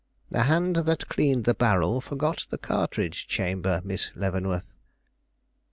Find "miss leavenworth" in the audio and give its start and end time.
3.85-4.73